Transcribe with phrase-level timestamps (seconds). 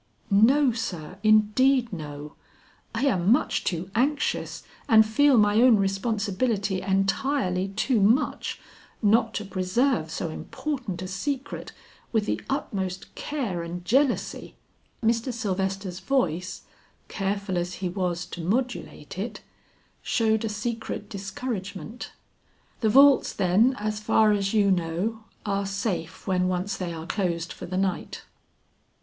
[0.31, 2.33] "No sir, indeed no;
[2.95, 8.59] I am much too anxious, and feel my own responsibility entirely too much,
[9.03, 11.71] not to preserve so important a secret
[12.11, 14.55] with the utmost care and jealousy."
[15.05, 15.31] Mr.
[15.31, 16.63] Sylvester's voice,
[17.07, 19.41] careful as he was to modulate it,
[20.01, 22.11] showed a secret discouragement.
[22.79, 27.53] "The vaults then as far as you know, are safe when once they are closed
[27.53, 28.23] for the night?"